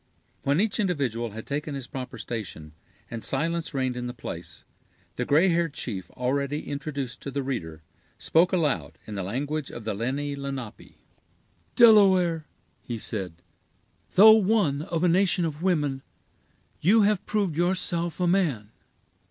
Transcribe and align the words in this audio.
When 0.41 0.59
each 0.59 0.79
individual 0.79 1.29
had 1.29 1.45
taken 1.45 1.75
his 1.75 1.85
proper 1.85 2.17
station, 2.17 2.73
and 3.11 3.23
silence 3.23 3.71
reigned 3.71 3.95
in 3.95 4.07
the 4.07 4.15
place, 4.15 4.63
the 5.15 5.25
gray 5.25 5.49
haired 5.49 5.75
chief 5.75 6.09
already 6.17 6.67
introduced 6.67 7.21
to 7.21 7.29
the 7.29 7.43
reader, 7.43 7.83
spoke 8.17 8.51
aloud, 8.51 8.97
in 9.05 9.13
the 9.13 9.21
language 9.21 9.69
of 9.69 9.83
the 9.83 9.93
Lenni 9.93 10.35
Lenape. 10.35 10.97
"Delaware," 11.75 12.47
he 12.81 12.97
said, 12.97 13.43
"though 14.15 14.33
one 14.33 14.81
of 14.81 15.03
a 15.03 15.07
nation 15.07 15.45
of 15.45 15.61
women, 15.61 16.01
you 16.79 17.03
have 17.03 17.23
proved 17.27 17.55
yourself 17.55 18.19
a 18.19 18.25
man. 18.25 18.71